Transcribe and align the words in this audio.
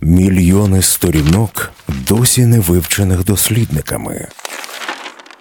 Мільйони 0.00 0.82
сторінок 0.82 1.72
досі 2.08 2.46
не 2.46 2.60
вивчених 2.60 3.24
дослідниками. 3.24 4.28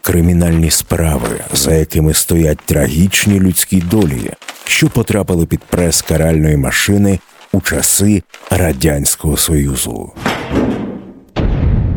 Кримінальні 0.02 0.72
справи, 0.72 1.30
за 1.54 1.76
якими 1.76 2.14
стоять 2.14 2.60
трагічні 2.66 3.40
людські 3.40 3.82
долі, 3.82 4.32
що 4.66 4.90
потрапили 4.90 5.46
під 5.46 5.60
прес 5.60 6.02
каральної 6.02 6.58
машини 6.58 7.20
у 7.52 7.62
часи 7.62 8.24
Радянського 8.52 9.38
Союзу. 9.38 10.12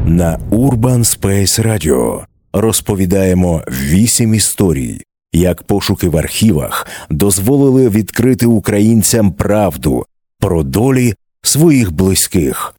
На 0.05 0.39
Urban 0.51 0.99
Space 0.99 1.67
Radio 1.67 2.25
розповідаємо 2.53 3.63
вісім 3.69 4.35
історій, 4.35 5.03
як 5.33 5.63
пошуки 5.63 6.09
в 6.09 6.17
архівах 6.17 6.87
дозволили 7.11 7.89
відкрити 7.89 8.47
українцям 8.47 9.33
правду 9.33 10.07
про 10.41 10.63
долі 10.63 11.15
своїх 11.43 11.93
близьких. 11.93 12.75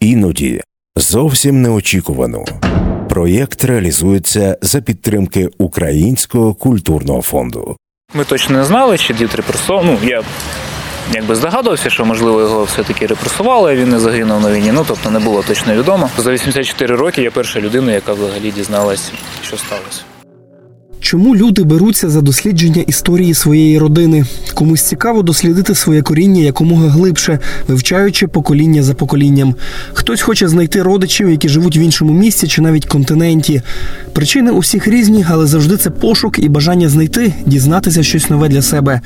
Іноді 0.00 0.62
зовсім 0.96 1.62
неочікувано. 1.62 2.44
Проєкт 3.08 3.64
реалізується 3.64 4.58
за 4.62 4.80
підтримки 4.80 5.48
Українського 5.58 6.54
культурного 6.54 7.22
фонду. 7.22 7.76
Ми 8.14 8.24
точно 8.24 8.56
не 8.56 8.64
знали, 8.64 8.98
чи 8.98 9.14
дід 9.14 9.34
репресував. 9.34 9.84
Ну, 9.84 9.98
я 10.02 10.22
якби 11.14 11.34
здогадувався, 11.34 11.90
що 11.90 12.04
можливо 12.04 12.40
його 12.40 12.64
все-таки 12.64 13.06
репресували, 13.06 13.72
а 13.72 13.76
він 13.76 13.88
не 13.88 14.00
загинув 14.00 14.40
на 14.40 14.52
війні. 14.52 14.72
Ну 14.72 14.84
тобто 14.88 15.10
не 15.10 15.18
було 15.18 15.42
точно 15.42 15.74
відомо. 15.74 16.10
За 16.18 16.30
84 16.32 16.96
роки 16.96 17.22
я 17.22 17.30
перша 17.30 17.60
людина, 17.60 17.92
яка 17.92 18.12
взагалі 18.12 18.50
дізналась, 18.50 19.12
що 19.42 19.56
сталося. 19.56 20.02
Чому 21.02 21.36
люди 21.36 21.62
беруться 21.62 22.10
за 22.10 22.20
дослідження 22.20 22.82
історії 22.82 23.34
своєї 23.34 23.78
родини? 23.78 24.24
Комусь 24.54 24.82
цікаво 24.82 25.22
дослідити 25.22 25.74
своє 25.74 26.02
коріння 26.02 26.42
якомога 26.42 26.88
глибше, 26.88 27.38
вивчаючи 27.68 28.26
покоління 28.26 28.82
за 28.82 28.94
поколінням. 28.94 29.54
Хтось 29.92 30.20
хоче 30.20 30.48
знайти 30.48 30.82
родичів, 30.82 31.30
які 31.30 31.48
живуть 31.48 31.76
в 31.76 31.78
іншому 31.78 32.12
місці 32.12 32.48
чи 32.48 32.62
навіть 32.62 32.86
континенті. 32.86 33.62
Причини 34.12 34.50
у 34.50 34.58
всіх 34.58 34.88
різні, 34.88 35.26
але 35.28 35.46
завжди 35.46 35.76
це 35.76 35.90
пошук 35.90 36.38
і 36.38 36.48
бажання 36.48 36.88
знайти, 36.88 37.34
дізнатися 37.46 38.02
щось 38.02 38.30
нове 38.30 38.48
для 38.48 38.62
себе. 38.62 39.00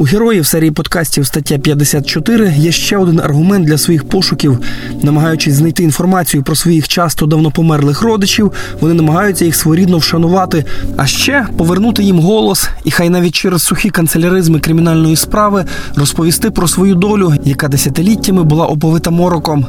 У 0.00 0.04
героїв 0.04 0.46
серії 0.46 0.70
подкастів 0.70 1.26
стаття 1.26 1.58
54 1.58 2.54
є 2.56 2.72
ще 2.72 2.96
один 2.96 3.20
аргумент 3.20 3.66
для 3.66 3.78
своїх 3.78 4.08
пошуків. 4.08 4.58
Намагаючись 5.02 5.54
знайти 5.54 5.82
інформацію 5.82 6.42
про 6.42 6.54
своїх 6.54 6.88
часто 6.88 7.26
давно 7.26 7.50
померлих 7.50 8.02
родичів, 8.02 8.52
вони 8.80 8.94
намагаються 8.94 9.44
їх 9.44 9.54
своєрідно 9.54 9.98
вшанувати, 9.98 10.64
а 10.96 11.06
ще 11.06 11.46
повернути 11.56 12.02
їм 12.02 12.18
голос, 12.18 12.68
і 12.84 12.90
хай 12.90 13.10
навіть 13.10 13.34
через 13.34 13.62
сухі 13.62 13.90
канцеляризми 13.90 14.60
кримінальної 14.60 15.16
справи 15.16 15.64
розповісти 15.94 16.50
про 16.50 16.68
свою 16.68 16.94
долю, 16.94 17.34
яка 17.44 17.68
десятиліттями 17.68 18.42
була 18.42 18.66
оповита 18.66 19.10
мороком. 19.10 19.66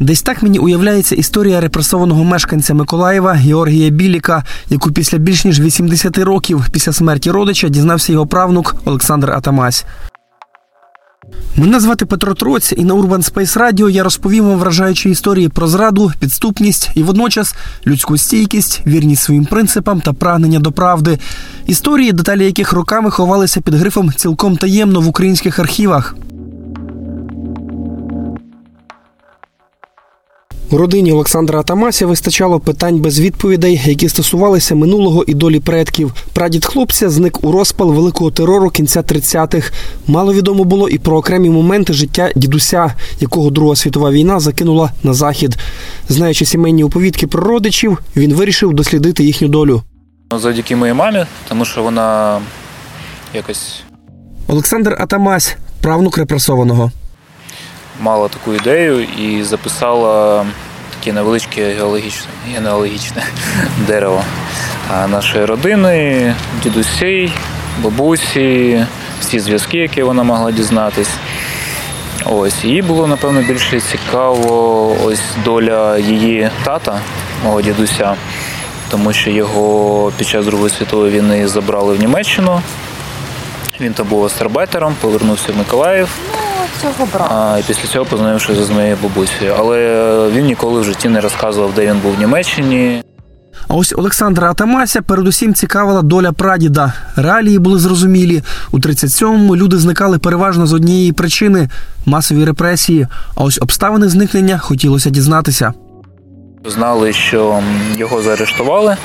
Десь 0.00 0.22
так 0.22 0.42
мені 0.42 0.58
уявляється 0.58 1.14
історія 1.14 1.60
репресованого 1.60 2.24
мешканця 2.24 2.74
Миколаєва 2.74 3.32
Георгія 3.32 3.90
Біліка, 3.90 4.44
яку 4.70 4.90
після 4.90 5.18
більш 5.18 5.44
ніж 5.44 5.60
80 5.60 6.18
років 6.18 6.66
після 6.72 6.92
смерті 6.92 7.30
родича 7.30 7.68
дізнався 7.68 8.12
його 8.12 8.26
правнук 8.26 8.76
Олександр 8.84 9.30
Атамась. 9.30 9.84
Мене 11.56 11.80
звати 11.80 12.06
Петро 12.06 12.34
Троць, 12.34 12.72
і 12.76 12.84
на 12.84 12.94
Urban 12.94 13.32
Space 13.32 13.58
Radio 13.58 13.90
я 13.90 14.02
розповім 14.02 14.44
вам 14.44 14.58
вражаючі 14.58 15.10
історії 15.10 15.48
про 15.48 15.68
зраду, 15.68 16.12
підступність 16.20 16.90
і 16.94 17.02
водночас 17.02 17.54
людську 17.86 18.18
стійкість, 18.18 18.82
вірність 18.86 19.22
своїм 19.22 19.44
принципам 19.44 20.00
та 20.00 20.12
прагнення 20.12 20.58
до 20.58 20.72
правди. 20.72 21.18
Історії, 21.66 22.12
деталі 22.12 22.44
яких 22.44 22.72
роками 22.72 23.10
ховалися 23.10 23.60
під 23.60 23.74
грифом 23.74 24.12
цілком 24.12 24.56
таємно 24.56 25.00
в 25.00 25.08
українських 25.08 25.58
архівах. 25.58 26.16
У 30.70 30.76
родині 30.78 31.12
Олександра 31.12 31.60
Атамася 31.60 32.06
вистачало 32.06 32.60
питань 32.60 32.98
без 32.98 33.20
відповідей, 33.20 33.82
які 33.84 34.08
стосувалися 34.08 34.74
минулого 34.74 35.24
і 35.26 35.34
долі 35.34 35.60
предків. 35.60 36.12
Прадід 36.32 36.64
хлопця 36.64 37.10
зник 37.10 37.44
у 37.44 37.52
розпал 37.52 37.92
великого 37.92 38.30
терору 38.30 38.70
кінця 38.70 39.00
30-х. 39.00 39.72
Мало 40.06 40.34
відомо 40.34 40.64
було 40.64 40.88
і 40.88 40.98
про 40.98 41.16
окремі 41.16 41.50
моменти 41.50 41.92
життя 41.92 42.30
дідуся, 42.36 42.94
якого 43.20 43.50
Друга 43.50 43.76
світова 43.76 44.10
війна 44.10 44.40
закинула 44.40 44.90
на 45.02 45.14
захід. 45.14 45.56
Знаючи 46.08 46.44
сімейні 46.44 46.84
оповідки 46.84 47.26
про 47.26 47.44
родичів, 47.44 47.98
він 48.16 48.34
вирішив 48.34 48.74
дослідити 48.74 49.24
їхню 49.24 49.48
долю. 49.48 49.82
Ну, 50.32 50.38
Завдяки 50.38 50.76
моїй 50.76 50.94
мамі, 50.94 51.24
тому 51.48 51.64
що 51.64 51.82
вона 51.82 52.38
якось 53.34 53.82
Олександр 54.48 54.96
Атамась, 55.00 55.56
правнук 55.80 56.18
репресованого. 56.18 56.90
Мала 58.00 58.28
таку 58.28 58.54
ідею 58.54 59.02
і 59.02 59.42
записала 59.42 60.46
таке 60.98 61.12
невеличке 61.12 61.74
геологічне, 61.74 62.30
генеалогічне 62.54 63.22
дерево 63.86 64.24
нашої 65.08 65.44
родини, 65.44 66.34
дідусей, 66.62 67.32
бабусі, 67.82 68.84
всі 69.20 69.40
зв'язки, 69.40 69.78
які 69.78 70.02
вона 70.02 70.22
могла 70.22 70.52
дізнатись. 70.52 71.10
Ось, 72.24 72.64
їй 72.64 72.82
було, 72.82 73.06
напевно, 73.06 73.42
більше 73.42 73.80
цікаво 73.80 74.96
ось 75.04 75.22
доля 75.44 75.98
її 75.98 76.50
тата, 76.64 77.00
мого 77.44 77.62
дідуся, 77.62 78.14
тому 78.90 79.12
що 79.12 79.30
його 79.30 80.12
під 80.18 80.26
час 80.28 80.46
Другої 80.46 80.70
світової 80.70 81.12
війни 81.12 81.48
забрали 81.48 81.94
в 81.94 82.00
Німеччину. 82.00 82.60
Він 83.80 83.92
там 83.92 84.06
був 84.06 84.24
астарбайтером, 84.24 84.94
повернувся 85.00 85.52
в 85.52 85.56
Миколаїв. 85.56 86.08
Цього 86.92 87.08
брата. 87.12 87.52
А, 87.54 87.58
і 87.58 87.62
після 87.62 87.88
цього 87.88 88.04
познайомився 88.04 88.64
з 88.64 88.70
моєю 88.70 88.96
бабусею. 89.02 89.54
Але 89.58 90.30
він 90.30 90.44
ніколи 90.44 90.80
в 90.80 90.84
житті 90.84 91.08
не 91.08 91.20
розказував, 91.20 91.72
де 91.76 91.86
він 91.86 91.98
був 91.98 92.14
в 92.14 92.18
Німеччині. 92.18 93.02
А 93.68 93.74
ось 93.74 93.92
Олександра 93.96 94.50
Атамася 94.50 95.02
передусім 95.02 95.54
цікавила 95.54 96.02
доля 96.02 96.32
прадіда. 96.32 96.92
Реалії 97.16 97.58
були 97.58 97.78
зрозумілі. 97.78 98.42
У 98.70 98.78
37-му 98.78 99.56
люди 99.56 99.78
зникали 99.78 100.18
переважно 100.18 100.66
з 100.66 100.72
однієї 100.72 101.12
причини 101.12 101.68
масові 102.06 102.44
репресії. 102.44 103.06
А 103.34 103.44
ось 103.44 103.58
обставини 103.62 104.08
зникнення 104.08 104.58
хотілося 104.58 105.10
дізнатися. 105.10 105.72
Знали, 106.66 107.12
що 107.12 107.60
його 107.96 108.22
заарештували 108.22 108.96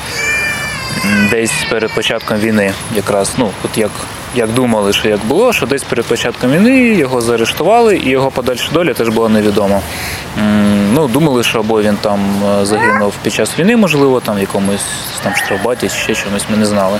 десь 1.31 1.51
перед 1.69 1.91
початком 1.91 2.37
війни. 2.37 2.73
Якраз, 2.95 3.33
ну, 3.37 3.51
от 3.63 3.77
як, 3.77 3.91
як 4.35 4.49
думали, 4.53 4.93
що 4.93 5.09
як 5.09 5.25
було, 5.25 5.53
що 5.53 5.65
десь 5.65 5.83
перед 5.83 6.05
початком 6.05 6.51
війни 6.51 6.79
його 6.79 7.21
заарештували, 7.21 7.97
і 7.97 8.09
його 8.09 8.31
подальша 8.31 8.71
доля 8.73 8.93
теж 8.93 9.09
була 9.09 9.29
невідома. 9.29 9.81
Ну, 10.93 11.07
думали, 11.07 11.43
що 11.43 11.59
або 11.59 11.81
він 11.81 11.95
там 12.01 12.19
е, 12.61 12.65
загинув 12.65 13.13
під 13.23 13.33
час 13.33 13.59
війни, 13.59 13.77
можливо, 13.77 14.19
там 14.19 14.35
в 14.35 14.39
якомусь 14.39 14.85
там 15.23 15.35
штрафбаті 15.35 15.89
чи 15.89 15.95
ще 15.95 16.15
чомусь, 16.15 16.45
ми 16.51 16.57
не 16.57 16.65
знали. 16.65 16.99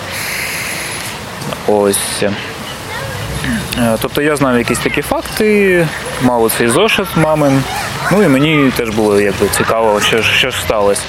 Ось. 1.68 2.24
Е, 2.24 3.98
Тобто 4.02 4.22
я 4.22 4.36
знав 4.36 4.58
якісь 4.58 4.80
такі 4.80 5.02
факти, 5.02 5.88
мав 6.22 6.52
цей 6.58 6.68
зошит 6.68 7.08
мамин. 7.18 7.64
Ну 8.12 8.24
і 8.24 8.28
мені 8.28 8.72
теж 8.78 8.90
було 8.90 9.20
якби 9.22 9.48
цікаво, 9.58 10.02
що, 10.02 10.24
що 10.24 10.50
ж 10.50 10.62
сталося. 10.62 11.02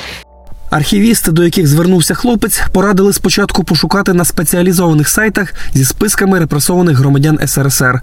Архівісти, 0.70 1.32
до 1.32 1.44
яких 1.44 1.66
звернувся 1.66 2.14
хлопець, 2.14 2.62
порадили 2.72 3.12
спочатку 3.12 3.64
пошукати 3.64 4.12
на 4.12 4.24
спеціалізованих 4.24 5.08
сайтах 5.08 5.54
зі 5.74 5.84
списками 5.84 6.38
репресованих 6.38 6.98
громадян 6.98 7.38
СРСР. 7.46 8.00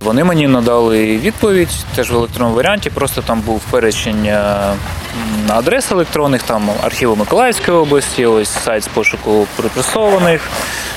Вони 0.00 0.24
мені 0.24 0.48
надали 0.48 1.18
відповідь 1.18 1.68
теж 1.94 2.10
в 2.10 2.14
електронному 2.14 2.56
варіанті. 2.56 2.90
Просто 2.90 3.22
там 3.22 3.40
був 3.40 3.60
перечень 3.70 4.26
е, 4.26 4.72
адрес 5.48 5.92
електронних, 5.92 6.42
там 6.42 6.70
архіву 6.82 7.16
Миколаївської 7.16 7.76
області, 7.76 8.26
ось 8.26 8.50
сайт 8.64 8.84
з 8.84 8.88
пошуку 8.88 9.46
репресованих, 9.62 10.40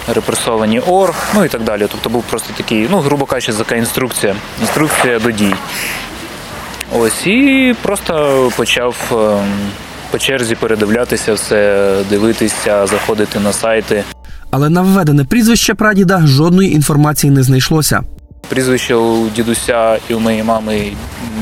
репресовані 0.08 0.80
орг, 0.80 1.16
ну 1.36 1.46
і 1.46 1.48
так 1.48 1.64
далі. 1.64 1.88
Тобто 1.92 2.10
був 2.10 2.24
просто 2.24 2.54
такий, 2.58 2.88
ну, 2.92 3.00
грубо 3.00 3.26
кажучи, 3.26 3.54
така 3.54 3.76
інструкція, 3.76 4.36
інструкція 4.62 5.20
до 5.20 5.32
дій. 5.32 5.56
Ось 6.92 7.28
і 7.28 7.76
просто 7.82 8.52
почав 8.56 8.96
ем, 9.12 9.72
по 10.12 10.20
черзі 10.20 10.56
передивлятися 10.56 11.34
все, 11.34 11.96
дивитися, 12.10 12.88
заходити 12.88 13.40
на 13.40 13.54
сайти. 13.54 14.04
Але 14.52 14.70
на 14.70 14.82
введене 14.82 15.24
прізвище 15.26 15.74
прадіда 15.74 16.22
жодної 16.26 16.74
інформації 16.74 17.32
не 17.32 17.44
знайшлося. 17.44 18.02
Прізвище 18.50 18.96
у 18.96 19.30
дідуся 19.30 19.98
і 20.10 20.14
у 20.14 20.20
моєї 20.20 20.44
мами 20.44 20.92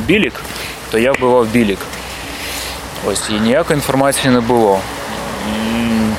Білік, 0.07 0.33
то 0.91 0.99
я 0.99 1.11
вбивав 1.11 1.47
Білік. 1.47 1.79
Ось 3.07 3.29
і 3.29 3.39
ніякої 3.39 3.77
інформації 3.77 4.33
не 4.33 4.41
було. 4.41 4.79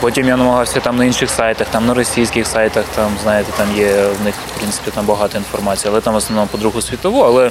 Потім 0.00 0.28
я 0.28 0.36
намагався 0.36 0.80
там 0.80 0.96
на 0.96 1.04
інших 1.04 1.30
сайтах, 1.30 1.66
там 1.70 1.86
на 1.86 1.94
російських 1.94 2.46
сайтах, 2.46 2.84
там, 2.94 3.10
знаєте, 3.22 3.52
там 3.56 3.66
є 3.76 3.92
в 4.20 4.24
них, 4.24 4.34
в 4.54 4.58
принципі, 4.58 4.90
там 4.94 5.06
багато 5.06 5.38
інформації, 5.38 5.90
але 5.92 6.00
там 6.00 6.14
в 6.14 6.16
основному 6.16 6.48
по 6.52 6.58
Другу 6.58 6.82
світову, 6.82 7.20
але 7.20 7.50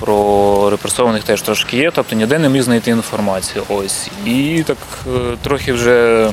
про 0.00 0.70
репресованих 0.70 1.24
теж 1.24 1.42
трошки 1.42 1.76
є, 1.76 1.90
тобто 1.94 2.16
ніде 2.16 2.38
не 2.38 2.48
міг 2.48 2.62
знайти 2.62 2.90
інформацію. 2.90 3.64
Ось. 3.68 4.10
І 4.26 4.62
так 4.66 4.76
е, 5.06 5.36
трохи 5.42 5.72
вже 5.72 6.26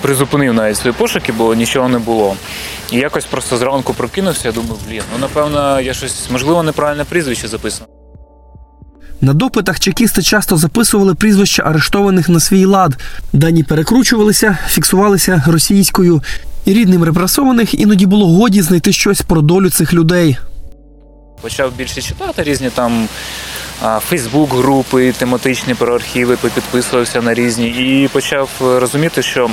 призупинив 0.00 0.54
навіть 0.54 0.76
свої 0.76 0.94
пошуки, 0.98 1.32
бо 1.32 1.54
нічого 1.54 1.88
не 1.88 1.98
було. 1.98 2.36
І 2.92 2.96
якось 2.96 3.24
просто 3.24 3.56
зранку 3.56 3.94
прокинувся, 3.94 4.48
я 4.48 4.52
думаю, 4.52 4.74
блін, 4.88 5.02
ну 5.12 5.18
напевно, 5.18 5.80
я 5.80 5.94
щось, 5.94 6.30
можливо, 6.30 6.62
неправильне 6.62 7.04
прізвище 7.04 7.48
записано. 7.48 7.86
На 9.20 9.32
допитах 9.32 9.80
чекісти 9.80 10.22
часто 10.22 10.56
записували 10.56 11.14
прізвища 11.14 11.62
арештованих 11.62 12.28
на 12.28 12.40
свій 12.40 12.64
лад. 12.64 12.96
Дані 13.32 13.62
перекручувалися, 13.62 14.58
фіксувалися 14.68 15.42
російською. 15.46 16.22
І 16.64 16.72
рідним 16.72 17.04
репресованих 17.04 17.74
іноді 17.74 18.06
було 18.06 18.26
годі 18.26 18.62
знайти 18.62 18.92
щось 18.92 19.22
про 19.22 19.40
долю 19.40 19.70
цих 19.70 19.92
людей. 19.92 20.38
Почав 21.40 21.72
більше 21.72 22.02
читати 22.02 22.42
різні 22.42 22.70
там 22.70 23.08
Фейсбук 24.00 24.54
групи 24.54 25.12
тематичні 25.12 25.74
про 25.74 25.94
архіви, 25.94 26.36
підписувався 26.36 27.22
на 27.22 27.34
різні 27.34 27.68
і 27.68 28.08
почав 28.08 28.50
е, 28.60 28.80
розуміти, 28.80 29.22
що 29.22 29.50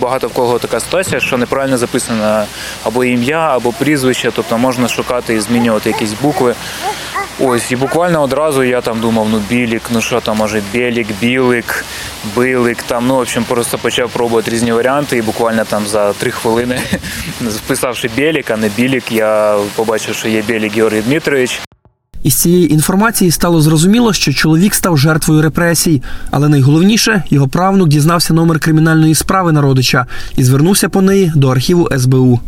багато 0.00 0.28
в 0.28 0.32
кого 0.32 0.58
така 0.58 0.80
ситуація, 0.80 1.20
що 1.20 1.36
неправильно 1.36 1.78
записано 1.78 2.44
або 2.84 3.04
ім'я, 3.04 3.56
або 3.56 3.72
прізвище, 3.72 4.32
тобто 4.36 4.58
можна 4.58 4.88
шукати 4.88 5.34
і 5.34 5.40
змінювати 5.40 5.90
якісь 5.90 6.12
букви. 6.22 6.54
Ось, 7.40 7.72
і 7.72 7.76
буквально 7.76 8.22
одразу 8.22 8.62
я 8.62 8.80
там 8.80 9.00
думав, 9.00 9.28
ну 9.30 9.40
білік, 9.50 9.82
ну 9.90 10.00
що 10.00 10.20
там, 10.20 10.36
може, 10.36 10.62
білік, 10.72 11.06
білик, 11.20 11.84
билик, 12.36 12.82
там, 12.82 13.06
ну, 13.06 13.14
в 13.16 13.18
общем, 13.18 13.44
просто 13.44 13.78
почав 13.78 14.10
пробувати 14.10 14.50
різні 14.50 14.72
варіанти, 14.72 15.16
і 15.16 15.22
буквально 15.22 15.64
там 15.64 15.86
за 15.86 16.12
три 16.12 16.30
хвилини, 16.30 16.80
вписавши 17.40 18.10
білік, 18.16 18.50
а 18.50 18.56
не 18.56 18.68
білік, 18.68 19.12
я 19.12 19.58
побачив, 19.76 20.14
що 20.14 20.28
є 20.28 20.42
білік 20.42 20.74
Георгій 20.74 21.00
Дмитрович. 21.00 21.60
Із 22.22 22.34
цієї 22.34 22.72
інформації 22.72 23.30
стало 23.30 23.60
зрозуміло, 23.60 24.12
що 24.12 24.32
чоловік 24.32 24.74
став 24.74 24.98
жертвою 24.98 25.42
репресій, 25.42 26.02
але 26.30 26.48
найголовніше 26.48 27.22
його 27.30 27.48
правнук 27.48 27.88
дізнався 27.88 28.34
номер 28.34 28.60
кримінальної 28.60 29.14
справи 29.14 29.52
на 29.52 29.60
родича 29.60 30.06
і 30.36 30.44
звернувся 30.44 30.88
по 30.88 31.02
неї 31.02 31.32
до 31.34 31.48
архіву 31.48 31.88
СБУ. 31.98 32.40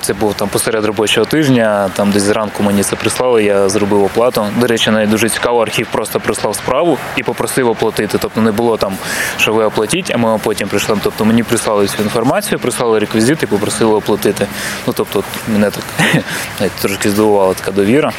Це 0.00 0.14
був 0.14 0.34
там 0.34 0.48
посеред 0.48 0.84
робочого 0.84 1.26
тижня, 1.26 1.90
там 1.96 2.10
десь 2.10 2.22
зранку 2.22 2.62
мені 2.62 2.82
це 2.82 2.96
прислали, 2.96 3.44
я 3.44 3.68
зробив 3.68 4.04
оплату. 4.04 4.46
До 4.56 4.66
речі, 4.66 4.90
навіть 4.90 5.10
дуже 5.10 5.28
цікаво, 5.28 5.62
архів 5.62 5.86
просто 5.92 6.20
прислав 6.20 6.54
справу 6.54 6.98
і 7.16 7.22
попросив 7.22 7.68
оплатити. 7.68 8.18
Тобто 8.18 8.40
не 8.40 8.52
було 8.52 8.76
там, 8.76 8.96
що 9.38 9.52
ви 9.52 9.64
оплатіть, 9.64 10.10
а 10.14 10.16
ми 10.16 10.40
потім 10.42 10.68
прийшли. 10.68 10.96
Тобто 11.02 11.24
мені 11.24 11.42
прислали 11.42 11.82
всю 11.82 12.04
інформацію, 12.04 12.58
прислали 12.58 12.98
реквізити, 12.98 13.46
попросили 13.46 13.94
оплатити. 13.94 14.46
Ну 14.86 14.92
тобто, 14.96 15.24
мене 15.48 15.70
так 15.70 15.84
навіть 16.60 16.72
трошки 16.72 17.10
здивувала 17.10 17.54
така 17.54 17.70
довіра. 17.70 18.12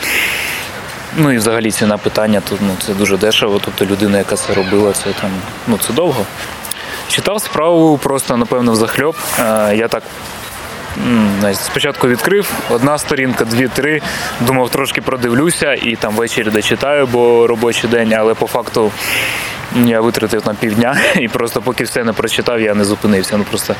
Ну 1.17 1.31
і 1.31 1.37
взагалі 1.37 1.71
ціна 1.71 1.97
питання 1.97 2.41
тут 2.49 2.59
ну, 2.61 2.75
це 2.85 2.93
дуже 2.93 3.17
дешево. 3.17 3.61
Тобто 3.65 3.85
людина, 3.85 4.17
яка 4.17 4.35
це 4.35 4.53
робила, 4.53 4.91
це 4.91 5.03
там 5.21 5.29
ну 5.67 5.77
це 5.77 5.93
довго. 5.93 6.25
Читав 7.07 7.41
справу 7.41 7.97
просто, 7.97 8.37
напевно, 8.37 8.71
взахльоп. 8.71 9.15
Е, 9.39 9.75
Я 9.75 9.87
так 9.87 10.03
Спочатку 11.53 12.07
відкрив 12.07 12.51
одна 12.69 12.97
сторінка, 12.97 13.45
дві-три. 13.45 14.01
Думав, 14.39 14.69
трошки 14.69 15.01
продивлюся 15.01 15.73
і 15.73 15.95
там 15.95 16.15
ввечері 16.15 16.49
дочитаю, 16.49 17.07
бо 17.07 17.47
робочий 17.47 17.89
день, 17.89 18.13
але 18.13 18.33
по 18.33 18.47
факту 18.47 18.91
я 19.75 20.01
витратив 20.01 20.47
на 20.47 20.53
півдня 20.53 20.97
і 21.15 21.27
просто 21.27 21.61
поки 21.61 21.83
все 21.83 22.03
не 22.03 22.13
прочитав, 22.13 22.61
я 22.61 22.73
не 22.73 22.85
зупинився. 22.85 23.37
Ну 23.37 23.43
просто 23.43 23.75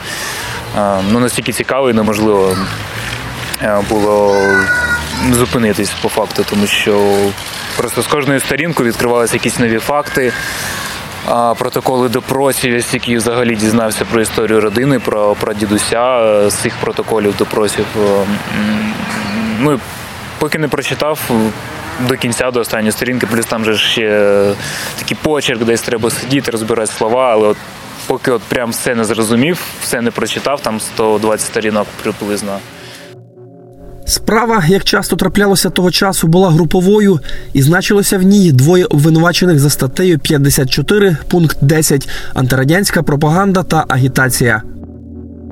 ну, 1.11 1.19
настільки 1.19 1.53
цікаво 1.53 1.89
і 1.89 1.93
неможливо 1.93 2.57
було 3.89 4.41
зупинитись 5.31 5.91
по 6.01 6.09
факту, 6.09 6.45
тому 6.49 6.67
що 6.67 7.15
просто 7.77 8.01
з 8.01 8.07
кожної 8.07 8.39
сторінки 8.39 8.83
відкривалися 8.83 9.35
якісь 9.35 9.59
нові 9.59 9.79
факти. 9.79 10.33
Протоколи 11.29 12.09
допросів, 12.09 12.73
я 12.73 12.81
стільки 12.81 13.17
взагалі 13.17 13.55
дізнався 13.55 14.05
про 14.05 14.21
історію 14.21 14.61
родини, 14.61 14.99
про, 14.99 15.35
про 15.35 15.53
дідуся 15.53 16.19
е, 16.21 16.49
з 16.49 16.53
цих 16.53 16.73
протоколів 16.75 17.35
допросів. 17.37 17.85
Е, 17.97 18.25
Ну, 19.61 19.79
поки 20.39 20.59
не 20.59 20.67
прочитав 20.67 21.19
е, 21.31 21.33
до 22.07 22.17
кінця, 22.17 22.51
до 22.51 22.59
останньої 22.59 22.91
сторінки, 22.91 23.27
плюс 23.27 23.45
там 23.45 23.65
же 23.65 23.77
ще 23.77 24.53
такий 24.99 25.17
почерк, 25.21 25.63
десь 25.63 25.81
треба 25.81 26.09
сидіти, 26.09 26.51
розбирати 26.51 26.91
слова, 26.91 27.31
але 27.31 27.47
от 27.47 27.57
поки 28.07 28.31
от 28.31 28.41
прям 28.41 28.69
все 28.69 28.95
не 28.95 29.03
зрозумів, 29.03 29.59
все 29.83 30.01
не 30.01 30.11
прочитав, 30.11 30.61
там 30.61 30.79
120 30.79 31.47
сторінок 31.47 31.87
приблизно. 32.03 32.59
Справа, 34.09 34.63
як 34.67 34.83
часто 34.83 35.15
траплялося 35.15 35.69
того 35.69 35.91
часу, 35.91 36.27
була 36.27 36.49
груповою 36.49 37.19
і 37.53 37.61
значилося 37.61 38.17
в 38.17 38.23
ній 38.23 38.51
двоє 38.51 38.85
обвинувачених 38.85 39.59
за 39.59 39.69
статтею 39.69 40.19
54, 40.19 41.17
пункт 41.27 41.57
10 41.61 42.09
антирадянська 42.33 43.03
пропаганда 43.03 43.63
та 43.63 43.85
агітація. 43.87 44.61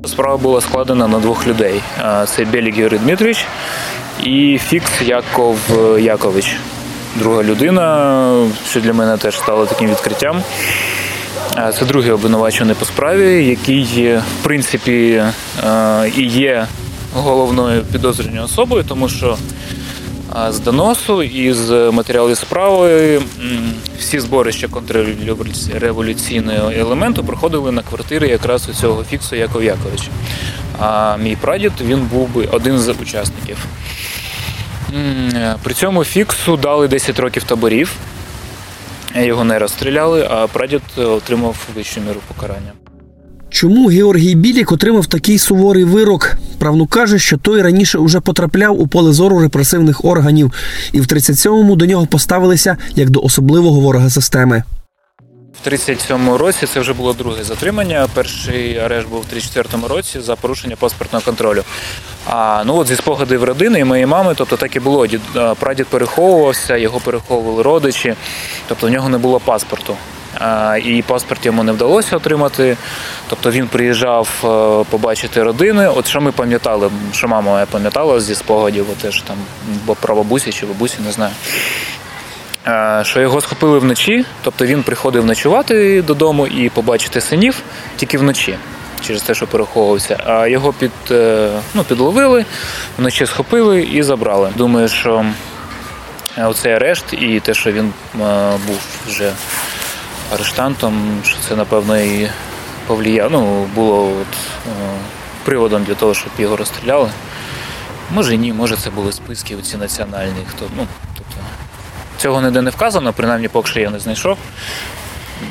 Справа 0.06 0.38
була 0.38 0.62
складена 0.62 1.08
на 1.08 1.20
двох 1.20 1.48
людей: 1.48 1.82
це 2.26 2.46
Белік 2.46 2.78
Юрій 2.78 2.98
Дмитрович 2.98 3.46
і 4.24 4.60
Фікс 4.68 5.02
Яков 5.02 5.58
е, 5.72 6.02
Якович. 6.02 6.56
Друга 7.16 7.44
людина, 7.44 8.48
що 8.70 8.82
для 8.82 8.94
мене 8.94 9.18
теж 9.18 9.38
стало 9.38 9.66
таким 9.66 9.90
відкриттям. 9.90 10.42
Це 11.80 11.86
другий 11.86 12.12
обвинувачений 12.12 12.76
по 12.80 12.86
справі, 12.86 13.46
який, 13.46 13.88
е, 13.98 14.24
в 14.40 14.44
принципі, 14.44 15.24
е, 15.64 16.12
і 16.16 16.24
є 16.24 16.68
головною 17.14 17.84
підозрюваною 17.84 18.46
особою, 18.46 18.84
тому 18.84 19.10
що 19.10 19.38
з 20.50 20.60
доносу 20.60 21.24
і 21.24 21.54
з 21.54 21.92
матеріалів 21.92 22.38
справи 22.38 23.22
всі 24.00 24.20
зборища 24.20 24.68
контрреволюційного 24.68 26.72
елементу 26.72 27.24
проходили 27.24 27.72
на 27.72 27.82
квартири 27.82 28.28
якраз 28.28 28.70
у 28.70 28.74
цього 28.74 29.04
фіксу 29.04 29.36
Яков 29.36 29.64
Яковича. 29.64 30.08
А 30.80 31.18
мій 31.18 31.36
прадід 31.36 31.72
він 31.82 32.00
був 32.00 32.30
би 32.30 32.46
один 32.52 32.80
з 32.80 32.90
учасників. 32.90 33.58
Е, 34.94 35.56
При 35.64 35.74
цьому 35.74 36.04
фіксу 36.04 36.58
дали 36.58 36.88
10 36.88 37.20
років 37.20 37.44
таборів. 37.44 37.92
Його 39.16 39.44
не 39.44 39.60
розстріляли, 39.60 40.28
а 40.32 40.48
прадід 40.48 40.82
отримав 40.98 41.56
вищу 41.76 42.02
міру 42.02 42.20
покарання. 42.28 42.72
Чому 43.50 43.88
Георгій 43.88 44.36
Білік 44.36 44.72
отримав 44.72 45.06
такий 45.06 45.38
суворий 45.38 45.84
вирок? 45.84 46.38
Правнук 46.58 46.90
каже, 46.90 47.20
що 47.20 47.38
той 47.38 47.62
раніше 47.62 47.98
уже 47.98 48.20
потрапляв 48.20 48.82
у 48.82 48.88
поле 48.88 49.14
зору 49.14 49.40
репресивних 49.40 50.06
органів, 50.06 50.54
і 50.92 51.02
в 51.02 51.06
37-му 51.06 51.76
до 51.76 51.86
нього 51.86 52.06
поставилися 52.06 52.78
як 52.96 53.10
до 53.10 53.22
особливого 53.22 53.80
ворога 53.80 54.10
системи. 54.10 54.64
В 55.64 55.68
37-му 55.68 56.38
році 56.38 56.66
це 56.66 56.80
вже 56.80 56.94
було 56.94 57.14
друге 57.14 57.44
затримання. 57.44 58.08
Перший 58.14 58.78
арешт 58.78 59.10
був 59.10 59.26
в 59.32 59.36
34-му 59.36 59.88
році 59.88 60.20
за 60.20 60.36
порушення 60.36 60.76
паспортного 60.76 61.26
контролю. 61.26 61.64
А 62.28 62.64
ну 62.66 62.76
от 62.76 62.88
зі 62.88 62.96
спогадів 62.96 63.44
родини 63.44 63.80
і 63.80 63.84
моєї 63.84 64.06
мами, 64.06 64.34
тобто 64.38 64.58
так 64.58 64.76
і 64.76 64.80
було. 64.80 65.08
Дід 65.08 65.22
прадід 65.60 65.88
переховувався, 65.88 66.78
його 66.78 67.00
переховували 67.00 67.64
родичі, 67.64 68.16
тобто 68.68 68.88
в 68.88 68.90
нього 68.90 69.10
не 69.10 69.18
було 69.18 69.40
паспорту. 69.40 69.96
І 70.84 71.02
паспорт 71.02 71.46
йому 71.46 71.64
не 71.64 71.72
вдалося 71.72 72.18
отримати. 72.18 72.78
Тобто 73.30 73.52
він 73.52 73.68
приїжджав 73.68 74.30
е, 74.44 74.92
побачити 74.92 75.44
родини. 75.44 75.88
От 75.88 76.08
що 76.08 76.22
ми 76.22 76.32
пам'ятали, 76.32 76.90
що 77.12 77.28
мама 77.28 77.52
моя 77.52 77.66
пам'ятала 77.66 78.20
зі 78.20 78.36
спогадів, 78.36 78.86
теж 79.02 79.22
там 79.22 79.38
про 80.02 80.16
бабусі 80.16 80.52
чи 80.52 80.66
бабусі, 80.66 80.98
не 81.06 81.12
знаю. 81.12 81.32
Е, 82.68 83.02
що 83.06 83.22
його 83.22 83.42
схопили 83.42 83.80
вночі, 83.80 84.26
тобто 84.42 84.66
він 84.66 84.84
приходив 84.84 85.26
ночувати 85.26 86.02
додому 86.02 86.48
і 86.48 86.70
побачити 86.70 87.22
синів 87.22 87.62
тільки 87.96 88.18
вночі, 88.18 88.58
через 89.02 89.22
те, 89.22 89.36
що 89.36 89.48
переховувався. 89.48 90.18
А 90.26 90.48
його 90.48 90.74
під, 90.74 90.92
е, 91.12 91.50
ну, 91.74 91.84
підловили, 91.84 92.46
вночі 92.98 93.26
схопили 93.26 93.82
і 93.82 94.04
забрали. 94.04 94.50
Думаю, 94.56 94.88
що 94.88 95.26
оцей 96.38 96.74
арешт 96.74 97.14
і 97.14 97.40
те, 97.40 97.54
що 97.54 97.72
він 97.72 97.94
був 98.68 98.80
вже 99.08 99.32
арештантом, 100.34 101.22
що 101.24 101.38
це, 101.48 101.56
напевно, 101.56 101.98
і 101.98 102.30
повлияло, 102.88 103.30
ну, 103.30 103.64
було 103.76 104.04
от, 104.04 104.38
е, 104.68 104.98
приводом 105.44 105.84
для 105.84 105.96
того, 105.96 106.14
щоб 106.14 106.32
його 106.38 106.58
розстріляли. 106.58 107.10
Може 108.12 108.38
ні, 108.38 108.54
може 108.54 108.76
це 108.76 108.90
були 108.90 109.12
списки 109.12 109.56
оці 109.56 109.78
національні, 109.78 110.46
хто, 110.48 110.66
ну, 110.78 110.88
тобто, 111.16 111.36
Цього 112.18 112.42
ніде 112.42 112.62
не 112.62 112.70
вказано, 112.70 113.14
принаймні 113.14 113.48
поки 113.48 113.70
що 113.70 113.80
я 113.80 113.90
не 113.90 114.00
знайшов. 114.00 114.38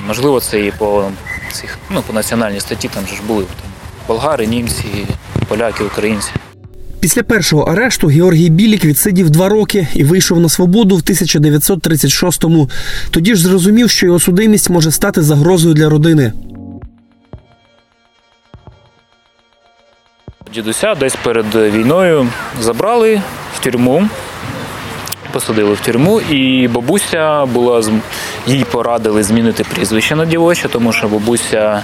Можливо, 0.06 0.40
це 0.40 0.60
і 0.60 0.70
по 0.70 1.10
цих, 1.52 1.78
ну, 1.90 2.02
по 2.02 2.12
національній 2.12 2.60
статті, 2.60 2.88
там 2.88 3.06
же 3.06 3.16
ж 3.16 3.22
були 3.22 3.44
там, 3.44 3.70
болгари, 4.08 4.46
німці, 4.46 5.06
поляки, 5.48 5.84
українці. 5.84 6.30
Після 7.06 7.22
першого 7.22 7.62
арешту 7.62 8.06
Георгій 8.06 8.50
Білік 8.50 8.84
відсидів 8.84 9.30
два 9.30 9.48
роки 9.48 9.88
і 9.94 10.04
вийшов 10.04 10.40
на 10.40 10.48
свободу 10.48 10.96
в 10.96 11.00
1936-му. 11.00 12.70
Тоді 13.10 13.34
ж 13.34 13.42
зрозумів, 13.42 13.90
що 13.90 14.06
його 14.06 14.20
судимість 14.20 14.70
може 14.70 14.90
стати 14.90 15.22
загрозою 15.22 15.74
для 15.74 15.88
родини. 15.88 16.32
Дідуся 20.54 20.94
десь 20.94 21.16
перед 21.16 21.54
війною 21.54 22.28
забрали 22.60 23.22
в 23.54 23.64
тюрму, 23.64 24.08
посадили 25.32 25.74
в 25.74 25.80
тюрму, 25.80 26.20
і 26.20 26.68
бабуся 26.68 27.46
була 27.46 27.82
їй 28.46 28.64
порадили 28.64 29.22
змінити 29.22 29.64
прізвище 29.74 30.16
на 30.16 30.26
дівоче, 30.26 30.68
тому 30.68 30.92
що 30.92 31.08
бабуся 31.08 31.82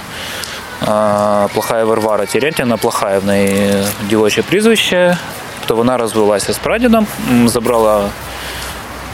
Плохая 1.53 1.85
Варвара 1.85 2.25
Терентьєвна, 2.25 2.77
Плохая 2.77 3.19
в 3.19 3.25
неї 3.25 3.73
дівоче 4.09 4.43
прізвище, 4.43 5.17
то 5.65 5.75
вона 5.75 5.97
розвелася 5.97 6.53
з 6.53 6.57
прадідом, 6.57 7.07
забрала 7.45 8.09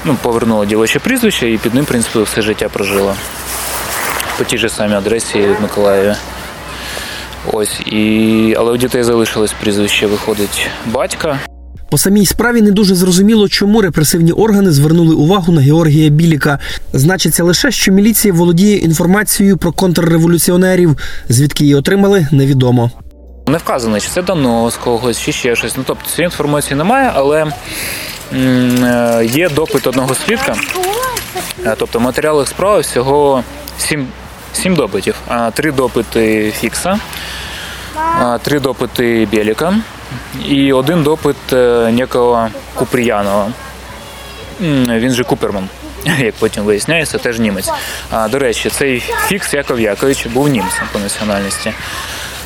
ну, 0.06 0.18
повернула 0.22 0.66
дівоче 0.66 1.00
прізвище 1.00 1.52
і 1.52 1.58
під 1.58 1.74
ним, 1.74 1.84
в 1.84 1.88
принципі, 1.88 2.20
все 2.20 2.42
життя 2.42 2.70
прожила. 2.70 3.16
По 4.38 4.44
тій 4.44 4.58
же 4.58 4.70
самій 4.70 4.96
адресі 4.96 5.42
в 5.42 5.62
Миколаєві. 5.62 6.16
Ось, 7.52 7.80
і... 7.80 8.56
але 8.60 8.72
у 8.72 8.78
дітей 8.78 9.04
залишилось 9.04 9.54
прізвище, 9.54 10.08
виходить 10.08 10.68
батька. 10.86 11.40
По 11.90 11.98
самій 11.98 12.26
справі 12.26 12.62
не 12.62 12.72
дуже 12.72 12.96
зрозуміло, 12.96 13.50
чому 13.50 13.82
репресивні 13.82 14.32
органи 14.32 14.72
звернули 14.72 15.16
увагу 15.16 15.54
на 15.54 15.62
Георгія 15.62 16.10
Біліка. 16.10 16.60
Значиться 16.94 17.44
лише, 17.44 17.72
що 17.72 17.92
міліція 17.92 18.34
володіє 18.34 18.78
інформацією 18.78 19.58
про 19.58 19.72
контрреволюціонерів. 19.72 20.98
Звідки 21.30 21.64
її 21.64 21.76
отримали, 21.76 22.28
невідомо. 22.32 22.92
Не 23.48 23.58
вказано, 23.58 24.00
чи 24.00 24.10
це 24.10 24.22
донос 24.22 24.78
когось, 24.78 25.20
чи 25.22 25.32
ще 25.32 25.56
щось. 25.56 25.78
Ну, 25.78 25.84
тобто 25.88 26.10
цієї 26.10 26.26
інформації 26.26 26.76
немає, 26.78 27.12
але 27.16 27.46
е, 28.34 29.30
є 29.34 29.50
допит 29.50 29.88
одного 29.88 30.16
свідка. 30.16 30.56
Е, 31.66 31.76
Тобто 31.80 32.00
в 32.00 32.02
матеріалах 32.02 32.48
справи 32.48 32.82
всього 32.82 33.44
сім, 33.80 34.08
сім 34.54 34.76
допитів. 34.76 35.16
Три 35.54 35.72
допити 35.72 36.52
Фікса, 36.60 37.00
три 38.44 38.60
допити 38.60 39.28
Біліка 39.32 39.74
і 40.46 40.74
один 40.74 41.04
допит 41.04 41.54
е, 41.54 41.92
некого 41.92 42.50
Купріянова. 42.76 43.48
Він 44.62 45.12
же 45.12 45.24
Куперман, 45.24 45.70
як 46.20 46.36
потім 46.36 46.64
виясняється, 46.64 47.18
теж 47.18 47.40
німець. 47.40 47.70
А, 48.12 48.28
До 48.28 48.40
речі, 48.40 48.70
цей 48.70 49.04
Фікс 49.28 49.54
Яков 49.54 49.80
Якович 49.80 50.26
був 50.26 50.48
німцем 50.48 50.84
по 50.94 51.00
національності. 51.00 51.74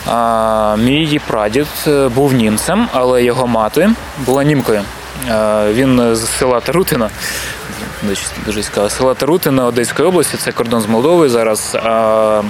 А, 0.08 0.76
мій 0.80 1.22
прадід 1.28 1.68
е, 1.88 2.08
був 2.08 2.34
німцем, 2.34 2.88
але 2.94 3.24
його 3.24 3.48
мати 3.48 3.90
була 4.26 4.44
німкою. 4.44 4.82
А, 5.32 5.66
він 5.72 6.16
з 6.16 6.30
села 6.30 6.60
Тарутино, 6.60 7.10
дуже, 8.46 8.64
цікаво, 8.64 8.90
села 8.90 9.14
Тарутино 9.14 9.66
Одеської 9.66 10.08
області, 10.08 10.38
це 10.38 10.52
кордон 10.52 10.82
з 10.82 10.86
Молдовою 10.86 11.30
зараз. 11.30 11.78
А, 11.84 12.42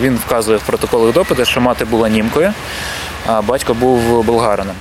він 0.00 0.16
вказує 0.26 0.58
в 0.58 0.62
протоколах 0.62 1.14
допиту, 1.14 1.44
що 1.44 1.60
мати 1.60 1.84
була 1.84 2.08
німкою, 2.08 2.52
а 3.26 3.42
батько 3.42 3.74
був 3.74 4.24
болгарином. 4.24 4.76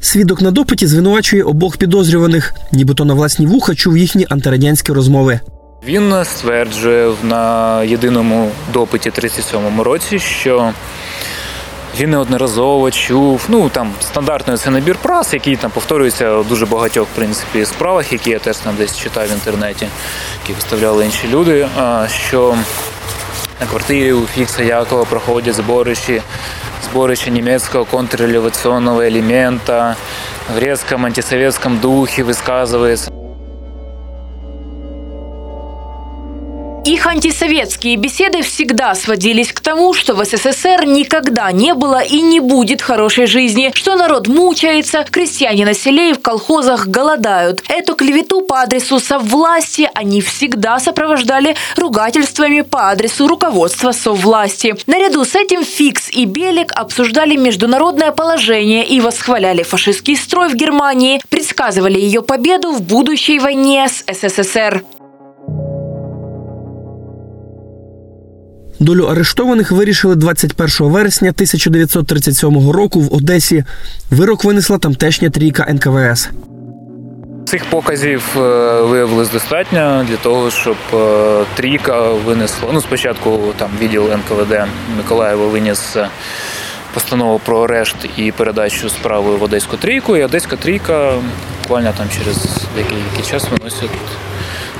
Свідок 0.00 0.40
на 0.40 0.50
допиті 0.50 0.86
звинувачує 0.86 1.42
обох 1.42 1.76
підозрюваних, 1.76 2.54
нібито 2.72 3.04
на 3.04 3.14
власні 3.14 3.46
вуха 3.46 3.74
чув 3.74 3.98
їхні 3.98 4.26
антирадянські 4.30 4.92
розмови. 4.92 5.40
Він 5.86 6.14
стверджує 6.24 7.12
на 7.22 7.82
єдиному 7.82 8.50
допиті 8.72 9.10
37-му 9.10 9.84
році, 9.84 10.18
що 10.18 10.72
він 12.00 12.10
неодноразово 12.10 12.90
чув. 12.90 13.40
Ну 13.48 13.68
там 13.68 13.92
стандартний 14.00 14.56
це 14.56 14.70
набір 14.70 14.96
прас, 15.02 15.32
який 15.32 15.56
там 15.56 15.70
повторюється 15.70 16.36
у 16.36 16.44
дуже 16.44 16.66
багатьох 16.66 17.08
в 17.12 17.16
принципі 17.16 17.64
справах, 17.64 18.12
які 18.12 18.30
я 18.30 18.38
теж 18.38 18.56
там 18.56 18.74
десь 18.78 18.98
читав 18.98 19.28
в 19.28 19.32
інтернеті, 19.32 19.86
які 20.42 20.52
виставляли 20.52 21.04
інші 21.04 21.28
люди. 21.28 21.68
Що 22.08 22.54
на 23.60 23.66
квартирі 23.66 24.12
у 24.12 24.26
Фікса 24.26 24.62
Якова 24.62 25.04
проходять 25.04 25.54
зборищі, 25.54 26.22
зборища 26.96 27.30
немецкого 27.30 27.84
контрреволюционного 27.84 29.06
элемента 29.06 29.96
в 30.48 30.56
резком 30.58 31.04
антисоветском 31.04 31.78
духе 31.78 32.22
высказывается. 32.22 33.15
Их 36.86 37.04
антисоветские 37.04 37.96
беседы 37.96 38.42
всегда 38.42 38.94
сводились 38.94 39.52
к 39.52 39.58
тому, 39.58 39.92
что 39.92 40.14
в 40.14 40.24
СССР 40.24 40.84
никогда 40.86 41.50
не 41.50 41.74
было 41.74 41.98
и 41.98 42.20
не 42.20 42.38
будет 42.38 42.80
хорошей 42.80 43.26
жизни, 43.26 43.72
что 43.74 43.96
народ 43.96 44.28
мучается, 44.28 45.04
крестьяне 45.10 45.64
на 45.64 45.74
селе 45.74 46.10
и 46.10 46.12
в 46.12 46.20
колхозах 46.20 46.86
голодают. 46.86 47.60
Эту 47.68 47.96
клевету 47.96 48.42
по 48.42 48.60
адресу 48.60 49.00
соввласти 49.00 49.90
они 49.94 50.20
всегда 50.20 50.78
сопровождали 50.78 51.56
ругательствами 51.74 52.60
по 52.60 52.88
адресу 52.88 53.26
руководства 53.26 53.90
соввласти. 53.90 54.76
Наряду 54.86 55.24
с 55.24 55.34
этим 55.34 55.64
Фикс 55.64 56.08
и 56.08 56.24
Белик 56.24 56.70
обсуждали 56.70 57.34
международное 57.34 58.12
положение 58.12 58.86
и 58.86 59.00
восхваляли 59.00 59.64
фашистский 59.64 60.16
строй 60.16 60.50
в 60.50 60.54
Германии, 60.54 61.20
предсказывали 61.30 61.98
ее 61.98 62.22
победу 62.22 62.70
в 62.70 62.80
будущей 62.80 63.40
войне 63.40 63.88
с 63.88 64.04
СССР. 64.06 64.84
Долю 68.80 69.04
арештованих 69.04 69.72
вирішили 69.72 70.16
21 70.16 70.92
вересня 70.92 71.28
1937 71.28 72.70
року 72.70 73.00
в 73.00 73.14
Одесі. 73.14 73.64
Вирок 74.10 74.44
винесла 74.44 74.78
тамтешня 74.78 75.30
трійка 75.30 75.66
НКВС. 75.74 76.30
Цих 77.46 77.64
показів 77.64 78.22
е, 78.36 78.40
виявилось 78.82 79.30
достатньо 79.30 80.06
для 80.08 80.16
того, 80.16 80.50
щоб 80.50 80.76
е, 80.94 81.44
трійка 81.54 82.10
винесла. 82.10 82.68
Ну, 82.72 82.80
спочатку 82.80 83.38
там 83.56 83.70
відділ 83.80 84.04
НКВД 84.12 84.66
Миколаєва 84.96 85.46
виніс 85.46 85.96
е, 85.96 86.08
постанову 86.94 87.38
про 87.38 87.64
арешт 87.64 87.96
і 88.16 88.32
передачу 88.32 88.88
справи 88.88 89.36
в 89.36 89.42
Одеську 89.42 89.76
трійку. 89.76 90.16
І 90.16 90.24
Одеська 90.24 90.56
трійка 90.56 91.12
буквально 91.62 91.92
там 91.98 92.06
через 92.18 92.46
деякий 92.74 92.98
час 93.30 93.46
виносить, 93.50 93.90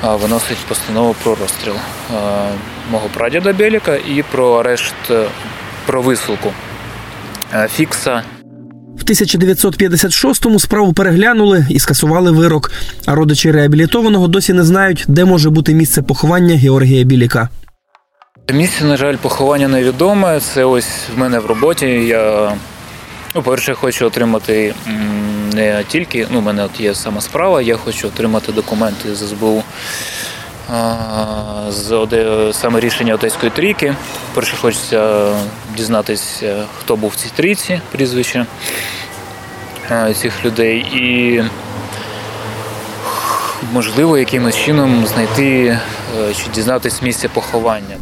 виносить 0.03 0.59
постанову 0.69 1.17
про 1.23 1.35
розстріл 1.35 1.75
е, 1.75 1.79
мого 2.91 3.09
прадіда 3.15 3.53
Беліка 3.53 3.97
і 3.97 4.25
про 4.33 4.53
арешт, 4.53 4.95
е, 5.11 5.25
про 5.87 6.03
висилку 6.03 6.53
е, 7.55 7.69
Фікса. 7.75 8.23
В 8.99 9.05
1956-му 9.09 10.61
справу 10.61 10.93
переглянули 10.93 11.67
і 11.71 11.79
скасували 11.79 12.31
вирок. 12.31 12.71
А 13.07 13.15
родичі 13.15 13.53
реабілітованого 13.53 14.29
досі 14.29 14.53
не 14.53 14.65
знають, 14.65 15.05
де 15.09 15.25
може 15.25 15.51
бути 15.51 15.75
місце 15.75 16.03
поховання 16.03 16.57
Георгія 16.57 17.05
Біліка. 17.05 17.49
Місце, 18.53 18.85
на 18.85 18.97
жаль, 18.97 19.17
поховання 19.17 19.69
невідоме. 19.69 20.41
Це 20.41 20.65
ось 20.65 20.89
в 21.17 21.19
мене 21.19 21.39
в 21.39 21.47
роботі. 21.47 21.87
Я, 21.87 22.53
ну, 23.37 23.43
по-перше, 23.43 23.75
хочу 23.75 24.07
отримати 24.07 24.75
не 25.55 25.85
тільки, 25.89 26.27
ну, 26.31 26.41
в 26.41 26.43
мене 26.43 26.65
от 26.65 26.81
є 26.81 26.95
сама 26.95 27.21
справа, 27.21 27.63
я 27.63 27.77
хочу 27.77 28.09
отримати 28.09 28.53
документи 28.53 29.15
з 29.15 29.29
СБУ. 29.29 29.63
З 31.69 32.09
саме 32.53 32.81
рішення 32.81 33.15
Одеської 33.15 33.53
трійки. 33.53 33.95
Перше 34.35 34.57
хочеться 34.57 35.33
дізнатися, 35.77 36.65
хто 36.79 36.97
був 36.97 37.11
в 37.11 37.15
цій 37.17 37.29
трійці, 37.37 37.81
прізвище 37.93 38.47
цих 40.15 40.45
людей. 40.45 40.79
І 40.79 41.43
можливо 43.73 44.19
якимось 44.19 44.57
чином 44.57 45.07
знайти 45.07 45.79
е, 46.19 46.35
чи 46.35 46.51
дізнатися 46.55 47.05
місце 47.05 47.29
поховання. 47.29 47.97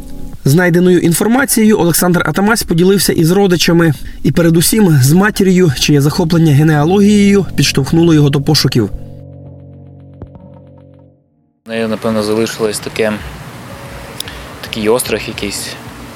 Знайденою 0.47 0.99
інформацією 0.99 1.79
Олександр 1.79 2.23
Атамась 2.27 2.63
поділився 2.63 3.13
із 3.13 3.31
родичами, 3.31 3.93
і 4.23 4.33
передусім 4.33 4.99
з 5.03 5.13
матір'ю, 5.13 5.73
чиє 5.81 6.01
захоплення 6.01 6.53
генеалогією 6.53 7.47
підштовхнуло 7.57 8.15
його 8.15 8.31
до 8.31 8.41
пошуків. 8.41 8.91
В 11.67 11.69
неї, 11.69 11.87
напевно, 11.87 12.23
залишилось 12.23 12.79
таке, 12.79 13.13
такий 14.61 14.89
острах 14.89 15.29
якийсь. 15.29 15.69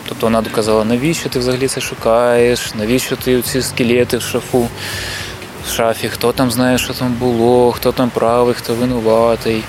Тобто 0.09 0.27
вона 0.27 0.43
доказала, 0.43 0.85
навіщо 0.85 1.29
ти 1.29 1.39
взагалі 1.39 1.69
це 1.69 1.81
шукаєш, 1.81 2.75
навіщо 2.75 3.17
ти 3.17 3.43
ці 3.43 3.63
скелети 3.63 4.17
в 4.17 4.23
шафу, 4.23 4.69
в 5.67 5.71
шафі, 5.71 6.09
хто 6.09 6.33
там 6.33 6.51
знає, 6.51 6.79
що 6.79 6.95
там 6.95 7.13
було, 7.21 7.73
хто 7.73 7.93
там 7.93 8.11
правий, 8.11 8.55
хто 8.55 8.75
винуватий. 8.75 9.63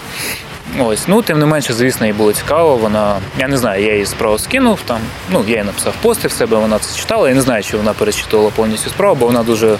Ось, 0.77 1.07
ну 1.07 1.21
тим 1.21 1.39
не 1.39 1.45
менше, 1.45 1.73
звісно, 1.73 2.05
їй 2.05 2.13
було 2.13 2.33
цікаво. 2.33 2.75
Вона, 2.77 3.15
я 3.39 3.47
не 3.47 3.57
знаю, 3.57 3.83
я 3.85 3.93
її 3.93 4.05
справу 4.05 4.37
скинув 4.37 4.79
там. 4.85 4.99
Ну, 5.29 5.43
я 5.47 5.57
їй 5.57 5.63
написав 5.63 5.93
пости 6.01 6.27
в 6.27 6.31
себе, 6.31 6.57
вона 6.57 6.79
це 6.79 6.99
читала. 6.99 7.29
Я 7.29 7.35
не 7.35 7.41
знаю, 7.41 7.63
чи 7.63 7.77
вона 7.77 7.93
перечитувала 7.93 8.49
повністю 8.55 8.89
справу, 8.89 9.15
бо 9.15 9.25
вона 9.25 9.43
дуже 9.43 9.77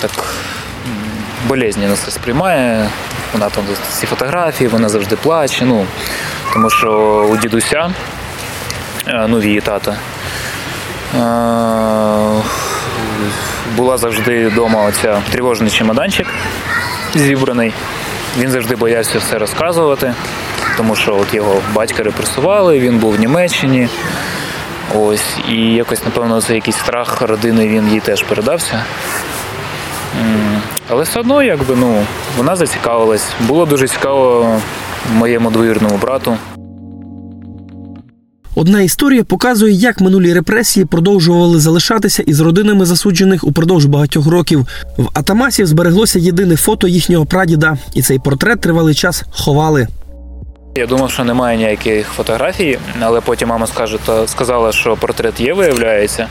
так 0.00 0.34
болезненно 1.48 1.96
це 1.96 2.10
сприймає. 2.10 2.88
Вона 3.32 3.48
там 3.50 3.64
ці 3.92 4.06
фотографії, 4.06 4.68
вона 4.68 4.88
завжди 4.88 5.16
плаче. 5.16 5.64
Ну, 5.64 5.86
тому 6.52 6.70
що 6.70 6.90
у 7.30 7.36
дідуся, 7.36 7.90
е, 9.08 9.26
ну, 9.28 9.38
в 9.38 9.44
її 9.44 9.60
тата, 9.60 9.96
е, 11.14 11.18
була 13.76 13.98
завжди 13.98 14.48
вдома 14.48 14.82
оця 14.82 15.22
тривожний 15.30 15.70
чемоданчик 15.70 16.26
зібраний. 17.14 17.72
Він 18.38 18.50
завжди 18.50 18.76
боявся 18.76 19.18
все 19.18 19.38
розказувати, 19.38 20.14
тому 20.76 20.96
що 20.96 21.16
от 21.16 21.34
його 21.34 21.62
батька 21.74 22.02
репресували, 22.02 22.80
він 22.80 22.98
був 22.98 23.12
в 23.14 23.20
Німеччині. 23.20 23.88
Ось, 24.94 25.36
і 25.48 25.74
якось, 25.74 26.04
напевно, 26.04 26.40
це 26.40 26.54
якийсь 26.54 26.76
страх 26.76 27.22
родини 27.22 27.68
він 27.68 27.88
їй 27.88 28.00
теж 28.00 28.22
передався. 28.22 28.84
Але 30.88 31.02
все 31.02 31.20
одно, 31.20 31.42
якби, 31.42 31.76
ну, 31.76 32.04
вона 32.36 32.56
зацікавилась. 32.56 33.26
Було 33.40 33.66
дуже 33.66 33.88
цікаво 33.88 34.56
моєму 35.14 35.50
двоюрному 35.50 35.96
брату. 35.96 36.36
Одна 38.54 38.80
історія 38.80 39.24
показує, 39.24 39.72
як 39.72 40.00
минулі 40.00 40.34
репресії 40.34 40.86
продовжували 40.86 41.60
залишатися 41.60 42.22
із 42.22 42.40
родинами 42.40 42.86
засуджених 42.86 43.44
упродовж 43.44 43.84
багатьох 43.84 44.26
років. 44.26 44.66
В 44.96 45.08
Атамасі 45.14 45.64
збереглося 45.64 46.18
єдине 46.18 46.56
фото 46.56 46.88
їхнього 46.88 47.26
прадіда, 47.26 47.78
і 47.94 48.02
цей 48.02 48.18
портрет 48.18 48.60
тривалий 48.60 48.94
час 48.94 49.24
ховали. 49.30 49.88
Я 50.76 50.86
думав, 50.86 51.10
що 51.10 51.24
немає 51.24 51.56
ніяких 51.56 52.08
фотографій, 52.08 52.78
але 53.00 53.20
потім 53.20 53.48
мама 53.48 53.66
скаже, 53.66 53.98
сказала, 54.26 54.72
що 54.72 54.96
портрет 54.96 55.40
є, 55.40 55.54
виявляється. 55.54 56.28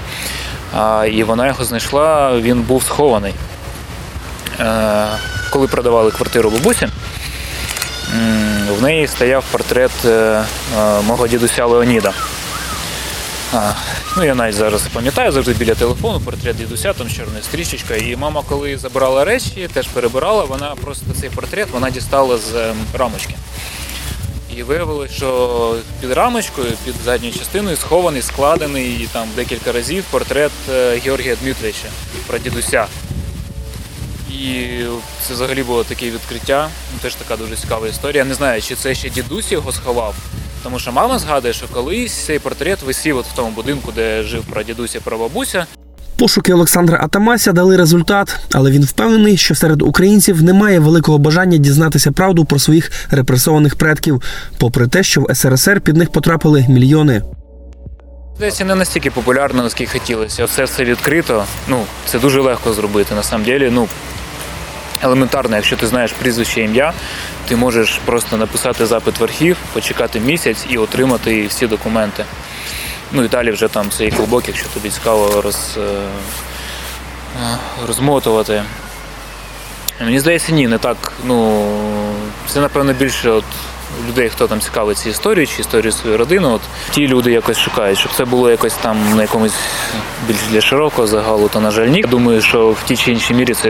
І 1.11 1.23
вона 1.23 1.47
його 1.47 1.63
знайшла, 1.65 2.37
він 2.39 2.61
був 2.61 2.83
схований. 2.83 3.33
Е, 4.59 5.05
коли 5.49 5.67
продавали 5.67 6.11
квартиру 6.11 6.49
бабусі, 6.49 6.87
в 8.69 8.81
неї 8.81 9.07
стояв 9.07 9.43
портрет 9.51 9.91
е, 10.05 10.09
е, 10.09 10.43
мого 11.01 11.27
дідуся 11.27 11.65
Леоніда. 11.65 12.13
Ну, 14.17 14.23
я 14.23 14.35
навіть 14.35 14.55
зараз 14.55 14.81
пам'ятаю, 14.93 15.31
завжди 15.31 15.53
біля 15.53 15.75
телефону 15.75 16.19
портрет 16.19 16.57
дідуся, 16.57 16.93
там 16.93 17.09
з 17.09 17.15
чорною 17.15 17.43
стрічечкою. 17.43 18.11
І 18.11 18.15
мама, 18.15 18.43
коли 18.49 18.77
забирала 18.77 19.25
речі, 19.25 19.69
теж 19.73 19.87
перебирала, 19.87 20.43
вона 20.43 20.75
просто 20.75 21.05
цей 21.21 21.29
портрет 21.29 21.67
вона 21.71 21.89
дістала 21.89 22.37
з 22.37 22.55
ем, 22.55 22.77
рамочки. 22.93 23.35
І 24.55 24.63
виявилось, 24.63 25.11
що 25.11 25.75
під 26.01 26.11
рамочкою, 26.11 26.71
під 26.85 26.95
задньою 27.05 27.33
частиною 27.33 27.77
схований, 27.77 28.21
складений 28.21 29.09
там 29.11 29.27
декілька 29.35 29.71
разів 29.71 30.03
портрет 30.11 30.51
е, 30.69 30.99
Георгія 31.05 31.35
Дмитровича, 31.35 31.87
прадідуся. 32.27 32.87
І 34.29 34.67
це 35.27 35.33
взагалі 35.33 35.63
було 35.63 35.83
таке 35.83 36.05
відкриття. 36.05 36.69
Ну, 36.93 36.99
Теж 37.01 37.15
така 37.15 37.37
дуже 37.37 37.55
цікава 37.55 37.87
історія. 37.87 38.25
Не 38.25 38.33
знаю, 38.33 38.61
чи 38.61 38.75
це 38.75 38.95
ще 38.95 39.09
дідусь 39.09 39.51
його 39.51 39.71
сховав. 39.71 40.15
Тому 40.63 40.79
що 40.79 40.91
мама 40.91 41.19
згадує, 41.19 41.53
що 41.53 41.67
колись 41.67 42.13
цей 42.13 42.39
портрет 42.39 42.81
висів 42.81 43.17
от 43.17 43.25
в 43.25 43.35
тому 43.35 43.49
будинку, 43.49 43.91
де 43.95 44.23
жив 44.23 44.43
прадідусь 44.43 44.95
і 44.95 44.99
прабабуся. 44.99 45.65
Пошуки 46.17 46.53
Олександра 46.53 46.99
Атамася 47.01 47.51
дали 47.51 47.77
результат, 47.77 48.39
але 48.51 48.71
він 48.71 48.83
впевнений, 48.83 49.37
що 49.37 49.55
серед 49.55 49.81
українців 49.81 50.43
немає 50.43 50.79
великого 50.79 51.17
бажання 51.17 51.57
дізнатися 51.57 52.11
правду 52.11 52.45
про 52.45 52.59
своїх 52.59 52.91
репресованих 53.11 53.75
предків, 53.75 54.21
попри 54.57 54.87
те, 54.87 55.03
що 55.03 55.21
в 55.21 55.35
СРСР 55.35 55.81
під 55.81 55.97
них 55.97 56.11
потрапили 56.11 56.65
мільйони. 56.69 57.21
Здається, 58.39 58.65
не 58.65 58.75
настільки 58.75 59.11
популярно, 59.11 59.63
наскільки 59.63 59.99
хотілося. 59.99 60.45
Все 60.45 60.63
все 60.63 60.83
відкрито. 60.83 61.45
Ну, 61.67 61.85
це 62.05 62.19
дуже 62.19 62.41
легко 62.41 62.73
зробити. 62.73 63.15
На 63.15 63.23
самом 63.23 63.45
деле, 63.45 63.71
ну 63.71 63.87
елементарно, 65.03 65.55
якщо 65.55 65.77
ти 65.77 65.87
знаєш 65.87 66.11
прізвище 66.11 66.61
ім'я, 66.61 66.93
ти 67.47 67.55
можеш 67.55 67.99
просто 68.05 68.37
написати 68.37 68.85
запит 68.85 69.19
в 69.19 69.23
архів, 69.23 69.57
почекати 69.73 70.19
місяць 70.19 70.65
і 70.69 70.77
отримати 70.77 71.47
всі 71.47 71.67
документи. 71.67 72.25
Ну 73.11 73.23
і 73.23 73.27
далі 73.27 73.51
вже 73.51 73.67
там 73.67 73.89
цей 73.89 74.11
клубок, 74.11 74.47
якщо 74.47 74.67
тобі 74.67 74.89
цікаво 74.89 75.41
роз, 75.41 75.77
е, 75.77 77.57
розмотувати. 77.87 78.63
Мені 80.01 80.19
здається, 80.19 80.51
ні, 80.51 80.67
не 80.67 80.77
так. 80.77 81.13
Ну, 81.23 81.65
це, 82.47 82.59
напевно, 82.59 82.93
більше 82.93 83.29
от 83.29 83.45
людей, 84.07 84.29
хто 84.29 84.47
там 84.47 84.59
цікавиться 84.59 85.09
історією 85.09 85.47
чи 85.47 85.61
історією 85.61 85.91
своєї 85.91 86.17
родини. 86.17 86.47
От 86.47 86.61
ті 86.91 87.07
люди 87.07 87.31
якось 87.31 87.57
шукають, 87.57 87.99
щоб 87.99 88.11
це 88.11 88.25
було 88.25 88.51
якось 88.51 88.73
там 88.73 89.15
на 89.15 89.21
якомусь 89.21 89.53
більш 90.27 90.37
для 90.51 90.61
широкого 90.61 91.07
загалу, 91.07 91.47
то 91.47 91.59
на 91.59 91.71
жаль, 91.71 91.87
ні. 91.87 91.99
Я 91.99 92.07
думаю, 92.07 92.41
що 92.41 92.69
в 92.71 92.83
тій 92.85 92.97
чи 92.97 93.11
іншій 93.11 93.33
мірі 93.33 93.53
це 93.53 93.69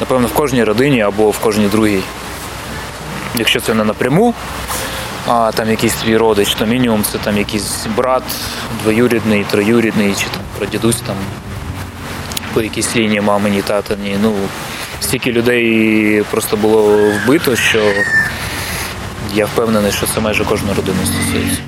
напевно 0.00 0.26
в 0.26 0.32
кожній 0.32 0.64
родині 0.64 1.02
або 1.02 1.30
в 1.30 1.38
кожній 1.38 1.68
другій. 1.68 2.02
Якщо 3.34 3.60
це 3.60 3.74
не 3.74 3.84
напряму, 3.84 4.34
а 5.26 5.52
там 5.54 5.70
якийсь 5.70 5.94
твій 5.94 6.16
родич, 6.16 6.54
то 6.54 6.66
мінімум 6.66 7.04
це 7.12 7.18
там 7.18 7.38
якийсь 7.38 7.86
брат, 7.96 8.22
двоюрідний, 8.82 9.44
троюрідний, 9.50 10.14
чи 10.14 10.24
там 10.24 10.42
прадідусь 10.58 11.00
там 11.00 11.16
по 12.54 12.62
якійсь 12.62 12.96
лінії 12.96 13.20
мамині, 13.20 13.62
татині. 13.62 14.16
Ну, 14.22 14.34
стільки 15.00 15.32
людей 15.32 16.22
просто 16.30 16.56
було 16.56 16.98
вбито, 17.24 17.56
що 17.56 17.82
я 19.34 19.46
впевнений, 19.46 19.92
що 19.92 20.06
це 20.06 20.20
майже 20.20 20.44
кожну 20.44 20.68
родину 20.74 20.98
стосується. 21.04 21.60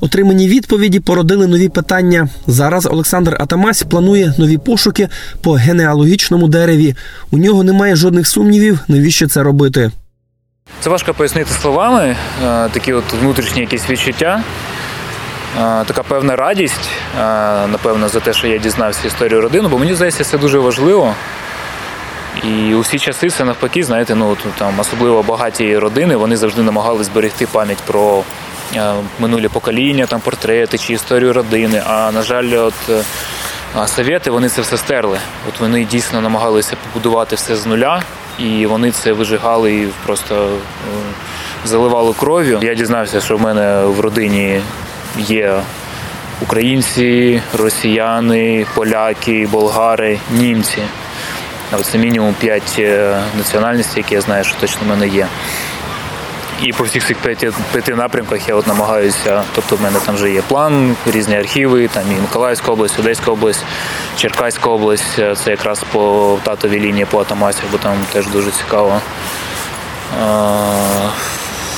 Отримані 0.00 0.48
відповіді 0.48 1.00
породили 1.00 1.46
нові 1.46 1.68
питання. 1.68 2.28
Зараз 2.46 2.86
Олександр 2.86 3.36
Атамась 3.40 3.82
планує 3.82 4.34
нові 4.38 4.58
пошуки 4.58 5.08
по 5.42 5.52
генеалогічному 5.52 6.48
дереві. 6.48 6.94
У 7.30 7.38
нього 7.38 7.64
немає 7.64 7.96
жодних 7.96 8.28
сумнівів, 8.28 8.80
навіщо 8.88 9.28
це 9.28 9.42
робити. 9.42 9.90
Це 10.80 10.90
важко 10.90 11.14
пояснити 11.14 11.50
словами, 11.50 12.16
е, 12.44 12.68
такі 12.68 12.92
от 12.92 13.04
внутрішні 13.22 13.60
якісь 13.60 13.90
відчуття, 13.90 14.42
така 15.58 16.02
певна 16.02 16.36
радість, 16.36 16.90
напевно, 17.68 18.08
за 18.08 18.20
те, 18.20 18.32
що 18.32 18.46
я 18.46 18.58
дізнався 18.58 19.06
історію 19.06 19.40
родини, 19.40 19.68
бо 19.68 19.78
мені 19.78 19.94
здається, 19.94 20.24
це 20.24 20.38
дуже 20.38 20.58
важливо. 20.58 21.14
І 22.44 22.74
у 22.74 22.80
всі 22.80 22.98
часи 22.98 23.30
це 23.30 23.44
навпаки, 23.44 23.84
знаєте, 23.84 24.14
ну 24.14 24.36
там 24.58 24.80
особливо 24.80 25.22
багаті 25.22 25.78
родини, 25.78 26.16
вони 26.16 26.36
завжди 26.36 26.62
намагались 26.62 27.06
зберегти 27.06 27.46
пам'ять 27.46 27.78
про 27.78 28.22
минулі 29.18 29.48
покоління, 29.48 30.06
там 30.06 30.20
портрети 30.20 30.78
чи 30.78 30.92
історію 30.92 31.32
родини. 31.32 31.82
А 31.86 32.10
на 32.12 32.22
жаль, 32.22 32.52
от 32.56 32.74
совєти 33.86 34.30
вони 34.30 34.48
це 34.48 34.62
все 34.62 34.76
стерли. 34.76 35.18
От 35.48 35.60
вони 35.60 35.84
дійсно 35.84 36.20
намагалися 36.20 36.76
побудувати 36.84 37.36
все 37.36 37.56
з 37.56 37.66
нуля, 37.66 38.02
і 38.38 38.66
вони 38.66 38.90
це 38.90 39.12
вижигали 39.12 39.74
і 39.74 39.88
просто 40.06 40.34
е, 40.34 40.48
заливали 41.64 42.14
кров'ю. 42.18 42.58
Я 42.62 42.74
дізнався, 42.74 43.20
що 43.20 43.36
в 43.36 43.40
мене 43.40 43.82
в 43.84 44.00
родині 44.00 44.60
є 45.16 45.62
українці, 46.42 47.42
росіяни, 47.58 48.66
поляки, 48.74 49.48
болгари, 49.52 50.18
німці. 50.30 50.82
Це 51.82 51.98
мінімум 51.98 52.34
5 52.34 52.80
національностей, 53.36 54.02
які 54.02 54.14
я 54.14 54.20
знаю, 54.20 54.44
що 54.44 54.56
точно 54.60 54.80
в 54.84 54.88
мене 54.88 55.08
є. 55.08 55.26
І 56.62 56.72
по 56.72 56.84
всіх 56.84 57.06
цих 57.06 57.18
п'яти, 57.18 57.52
п'яти 57.72 57.94
напрямках 57.94 58.48
я 58.48 58.54
от 58.54 58.66
намагаюся, 58.66 59.42
тобто 59.54 59.76
в 59.76 59.82
мене 59.82 59.98
там 60.06 60.14
вже 60.14 60.30
є 60.30 60.42
план, 60.42 60.96
різні 61.06 61.36
архіви, 61.36 61.88
там 61.88 62.02
і 62.12 62.20
Миколаївська 62.20 62.72
область, 62.72 62.98
Одеська 62.98 63.30
область, 63.30 63.64
Черкаська 64.16 64.70
область, 64.70 65.14
це 65.14 65.50
якраз 65.50 65.84
по 65.92 66.38
татовій 66.42 66.80
лінії 66.80 67.04
по 67.04 67.20
Атамасі, 67.20 67.62
бо 67.72 67.78
там 67.78 67.96
теж 68.12 68.26
дуже 68.26 68.50
цікаво. 68.50 69.00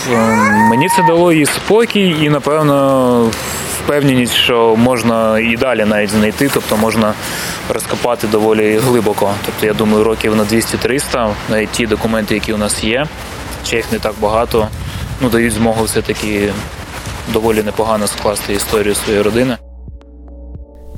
Е, 0.09 0.37
Мені 0.71 0.89
це 0.89 1.03
дало 1.03 1.33
і 1.33 1.47
спокій, 1.47 2.17
і, 2.23 2.31
напевно, 2.31 3.31
впевненість, 3.79 4.35
що 4.35 4.77
можна 4.77 5.39
і 5.39 5.57
далі 5.57 5.85
навіть 5.85 6.11
знайти, 6.11 6.51
тобто 6.55 6.77
можна 6.77 7.15
розкопати 7.69 8.27
доволі 8.27 8.79
глибоко. 8.79 9.31
Тобто, 9.47 9.67
я 9.67 9.73
думаю, 9.73 10.05
років 10.05 10.37
на 10.37 10.45
200-300, 10.45 11.31
навіть 11.49 11.71
ті 11.71 11.87
документи, 11.87 12.35
які 12.35 12.53
у 12.53 12.57
нас 12.59 12.85
є, 12.85 13.07
чи 13.65 13.77
їх 13.77 13.93
не 13.93 13.99
так 13.99 14.15
багато, 14.21 14.69
ну, 15.21 15.29
дають 15.29 15.53
змогу 15.53 15.85
все-таки 15.85 16.53
доволі 17.33 17.63
непогано 17.63 18.07
скласти 18.07 18.53
історію 18.53 18.95
своєї 18.95 19.23
родини. 19.23 19.57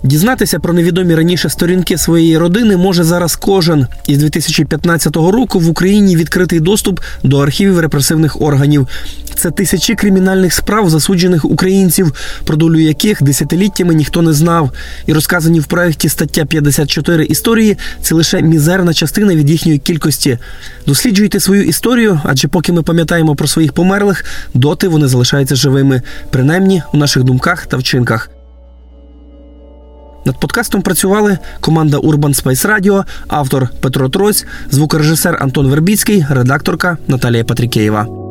Дізнатися 0.04 0.58
про 0.58 0.72
невідомі 0.72 1.14
раніше 1.14 1.48
сторінки 1.48 1.98
своєї 1.98 2.38
родини 2.38 2.76
може 2.76 3.04
зараз 3.04 3.36
кожен. 3.36 3.86
Із 4.06 4.18
2015 4.18 5.16
року 5.16 5.60
в 5.60 5.68
Україні 5.68 6.16
відкритий 6.16 6.60
доступ 6.60 7.00
до 7.22 7.38
архівів 7.38 7.80
репресивних 7.80 8.40
органів. 8.42 8.88
Це 9.34 9.50
тисячі 9.50 9.94
кримінальних 9.94 10.52
справ 10.52 10.90
засуджених 10.90 11.44
українців, 11.44 12.12
про 12.44 12.56
долю 12.56 12.78
яких 12.78 13.22
десятиліттями 13.22 13.94
ніхто 13.94 14.22
не 14.22 14.32
знав. 14.32 14.70
І 15.06 15.12
розказані 15.12 15.60
в 15.60 15.66
проєкті 15.66 16.08
стаття 16.08 16.44
54 16.44 17.24
історії 17.24 17.78
це 18.02 18.14
лише 18.14 18.42
мізерна 18.42 18.94
частина 18.94 19.34
від 19.34 19.50
їхньої 19.50 19.78
кількості. 19.78 20.38
Досліджуйте 20.86 21.40
свою 21.40 21.62
історію, 21.62 22.20
адже 22.24 22.48
поки 22.48 22.72
ми 22.72 22.82
пам'ятаємо 22.82 23.34
про 23.34 23.48
своїх 23.48 23.72
померлих, 23.72 24.24
доти 24.54 24.88
вони 24.88 25.08
залишаються 25.08 25.54
живими, 25.54 26.02
принаймні 26.30 26.82
у 26.94 26.96
наших 26.96 27.22
думках 27.22 27.66
та 27.66 27.76
вчинках. 27.76 28.31
Над 30.24 30.40
подкастом 30.40 30.82
працювали 30.82 31.38
команда 31.60 31.98
Urban 31.98 32.34
Space 32.34 32.66
Radio, 32.66 33.04
автор 33.28 33.70
Петро 33.80 34.08
Трось, 34.08 34.46
звукорежисер 34.70 35.38
Антон 35.40 35.66
Вербіцький, 35.66 36.26
редакторка 36.30 36.96
Наталія 37.08 37.44
Патрікеєва. 37.44 38.21